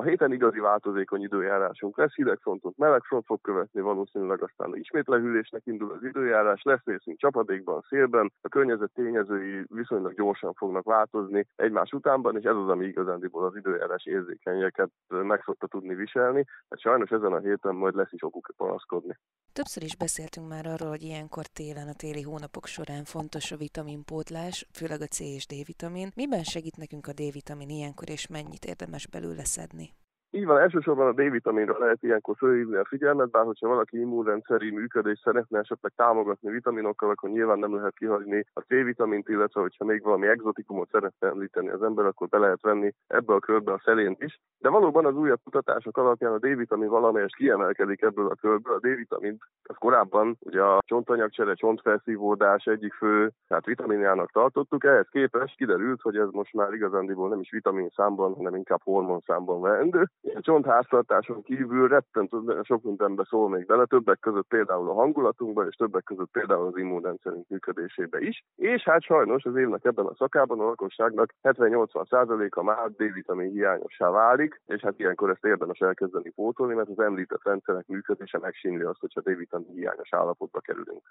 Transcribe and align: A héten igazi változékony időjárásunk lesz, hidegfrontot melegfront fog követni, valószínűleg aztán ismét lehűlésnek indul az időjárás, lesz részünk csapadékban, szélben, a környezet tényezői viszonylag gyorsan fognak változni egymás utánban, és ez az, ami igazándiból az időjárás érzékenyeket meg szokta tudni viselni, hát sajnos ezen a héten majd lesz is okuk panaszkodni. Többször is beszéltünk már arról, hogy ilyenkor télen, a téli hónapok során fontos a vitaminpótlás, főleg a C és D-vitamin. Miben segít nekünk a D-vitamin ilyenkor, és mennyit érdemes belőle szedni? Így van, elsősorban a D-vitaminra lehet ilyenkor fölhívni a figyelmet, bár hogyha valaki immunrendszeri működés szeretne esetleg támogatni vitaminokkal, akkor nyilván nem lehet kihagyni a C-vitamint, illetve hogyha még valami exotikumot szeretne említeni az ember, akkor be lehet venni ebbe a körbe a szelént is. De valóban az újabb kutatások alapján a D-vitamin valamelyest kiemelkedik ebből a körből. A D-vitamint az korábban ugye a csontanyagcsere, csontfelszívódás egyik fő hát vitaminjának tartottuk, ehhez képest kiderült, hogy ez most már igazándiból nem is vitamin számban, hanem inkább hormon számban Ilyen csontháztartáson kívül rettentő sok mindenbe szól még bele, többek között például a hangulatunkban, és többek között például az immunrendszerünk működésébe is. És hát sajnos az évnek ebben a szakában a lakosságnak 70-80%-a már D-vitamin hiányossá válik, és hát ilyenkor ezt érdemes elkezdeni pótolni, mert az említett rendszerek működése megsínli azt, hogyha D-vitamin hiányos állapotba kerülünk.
A 0.00 0.02
héten 0.02 0.32
igazi 0.32 0.58
változékony 0.58 1.22
időjárásunk 1.22 1.96
lesz, 1.96 2.14
hidegfrontot 2.14 2.76
melegfront 2.76 3.24
fog 3.26 3.40
követni, 3.40 3.80
valószínűleg 3.80 4.42
aztán 4.42 4.76
ismét 4.76 5.08
lehűlésnek 5.08 5.62
indul 5.64 5.90
az 5.90 6.04
időjárás, 6.04 6.62
lesz 6.62 6.84
részünk 6.84 7.18
csapadékban, 7.18 7.84
szélben, 7.88 8.32
a 8.40 8.48
környezet 8.48 8.90
tényezői 8.94 9.64
viszonylag 9.68 10.14
gyorsan 10.14 10.52
fognak 10.52 10.84
változni 10.84 11.46
egymás 11.56 11.92
utánban, 11.92 12.36
és 12.36 12.44
ez 12.44 12.56
az, 12.56 12.68
ami 12.68 12.86
igazándiból 12.86 13.44
az 13.44 13.56
időjárás 13.56 14.04
érzékenyeket 14.04 14.90
meg 15.40 15.56
szokta 15.56 15.78
tudni 15.78 15.94
viselni, 15.94 16.46
hát 16.70 16.80
sajnos 16.80 17.10
ezen 17.10 17.32
a 17.32 17.38
héten 17.38 17.74
majd 17.74 17.94
lesz 17.94 18.12
is 18.12 18.22
okuk 18.22 18.52
panaszkodni. 18.56 19.18
Többször 19.52 19.82
is 19.82 19.96
beszéltünk 19.96 20.48
már 20.48 20.66
arról, 20.66 20.88
hogy 20.88 21.02
ilyenkor 21.02 21.46
télen, 21.46 21.88
a 21.88 21.94
téli 21.94 22.22
hónapok 22.22 22.66
során 22.66 23.04
fontos 23.04 23.52
a 23.52 23.56
vitaminpótlás, 23.56 24.66
főleg 24.72 25.00
a 25.00 25.06
C 25.06 25.20
és 25.20 25.46
D-vitamin. 25.46 26.10
Miben 26.14 26.42
segít 26.42 26.76
nekünk 26.76 27.06
a 27.06 27.12
D-vitamin 27.12 27.68
ilyenkor, 27.68 28.08
és 28.10 28.26
mennyit 28.26 28.64
érdemes 28.64 29.06
belőle 29.06 29.44
szedni? 29.44 29.92
Így 30.32 30.46
van, 30.46 30.58
elsősorban 30.58 31.06
a 31.06 31.12
D-vitaminra 31.12 31.78
lehet 31.78 32.02
ilyenkor 32.02 32.36
fölhívni 32.36 32.76
a 32.76 32.84
figyelmet, 32.84 33.30
bár 33.30 33.44
hogyha 33.44 33.68
valaki 33.68 34.00
immunrendszeri 34.00 34.70
működés 34.70 35.18
szeretne 35.18 35.58
esetleg 35.58 35.92
támogatni 35.96 36.50
vitaminokkal, 36.50 37.10
akkor 37.10 37.30
nyilván 37.30 37.58
nem 37.58 37.74
lehet 37.74 37.94
kihagyni 37.94 38.44
a 38.52 38.60
C-vitamint, 38.60 39.28
illetve 39.28 39.60
hogyha 39.60 39.84
még 39.84 40.02
valami 40.02 40.26
exotikumot 40.26 40.88
szeretne 40.90 41.28
említeni 41.28 41.68
az 41.68 41.82
ember, 41.82 42.04
akkor 42.04 42.28
be 42.28 42.38
lehet 42.38 42.60
venni 42.62 42.92
ebbe 43.06 43.34
a 43.34 43.38
körbe 43.38 43.72
a 43.72 43.80
szelént 43.84 44.22
is. 44.22 44.40
De 44.58 44.68
valóban 44.68 45.06
az 45.06 45.14
újabb 45.14 45.40
kutatások 45.44 45.96
alapján 45.96 46.32
a 46.32 46.38
D-vitamin 46.38 46.88
valamelyest 46.88 47.36
kiemelkedik 47.36 48.02
ebből 48.02 48.26
a 48.26 48.34
körből. 48.34 48.74
A 48.74 48.78
D-vitamint 48.78 49.42
az 49.62 49.76
korábban 49.78 50.36
ugye 50.40 50.62
a 50.62 50.78
csontanyagcsere, 50.86 51.54
csontfelszívódás 51.54 52.64
egyik 52.64 52.94
fő 52.94 53.30
hát 53.48 53.64
vitaminjának 53.64 54.30
tartottuk, 54.30 54.84
ehhez 54.84 55.08
képest 55.10 55.56
kiderült, 55.56 56.00
hogy 56.00 56.16
ez 56.16 56.28
most 56.30 56.54
már 56.54 56.72
igazándiból 56.72 57.28
nem 57.28 57.40
is 57.40 57.50
vitamin 57.50 57.88
számban, 57.88 58.34
hanem 58.34 58.54
inkább 58.54 58.80
hormon 58.82 59.20
számban 59.26 59.60
Ilyen 59.60 60.10
csontháztartáson 60.40 61.42
kívül 61.42 61.88
rettentő 61.88 62.60
sok 62.62 62.82
mindenbe 62.82 63.24
szól 63.28 63.48
még 63.48 63.66
bele, 63.66 63.84
többek 63.84 64.18
között 64.18 64.48
például 64.48 64.88
a 64.88 64.94
hangulatunkban, 64.94 65.66
és 65.68 65.74
többek 65.74 66.04
között 66.04 66.30
például 66.30 66.66
az 66.66 66.76
immunrendszerünk 66.76 67.48
működésébe 67.48 68.20
is. 68.20 68.44
És 68.56 68.82
hát 68.82 69.02
sajnos 69.02 69.44
az 69.44 69.56
évnek 69.56 69.84
ebben 69.84 70.06
a 70.06 70.14
szakában 70.14 70.60
a 70.60 70.64
lakosságnak 70.64 71.34
70-80%-a 71.42 72.62
már 72.62 72.90
D-vitamin 72.90 73.50
hiányossá 73.50 74.10
válik, 74.10 74.60
és 74.66 74.80
hát 74.80 74.98
ilyenkor 74.98 75.30
ezt 75.30 75.44
érdemes 75.44 75.78
elkezdeni 75.78 76.30
pótolni, 76.30 76.74
mert 76.74 76.88
az 76.88 76.98
említett 76.98 77.44
rendszerek 77.44 77.86
működése 77.86 78.38
megsínli 78.38 78.82
azt, 78.82 79.00
hogyha 79.00 79.20
D-vitamin 79.20 79.72
hiányos 79.74 80.12
állapotba 80.12 80.60
kerülünk. 80.60 81.02